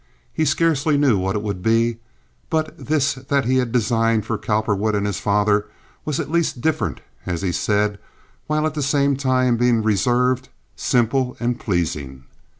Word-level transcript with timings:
He 0.33 0.45
scarcely 0.45 0.97
knew 0.97 1.19
what 1.19 1.35
it 1.35 1.43
would 1.43 1.61
be; 1.61 1.97
but 2.49 2.75
this 2.75 3.13
that 3.13 3.45
he 3.45 3.57
had 3.57 3.71
designed 3.71 4.25
for 4.25 4.35
Cowperwood 4.35 4.95
and 4.95 5.05
his 5.05 5.19
father 5.19 5.67
was 6.05 6.19
at 6.19 6.31
least 6.31 6.59
different, 6.59 7.01
as 7.27 7.43
he 7.43 7.51
said, 7.51 7.99
while 8.47 8.65
at 8.65 8.73
the 8.73 8.81
same 8.81 9.15
time 9.15 9.57
being 9.57 9.83
reserved, 9.83 10.49
simple, 10.75 11.37
and 11.39 11.59
pleasing. 11.59 12.23